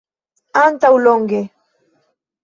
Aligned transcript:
Antaŭ 0.61 0.89
longe. 1.07 1.41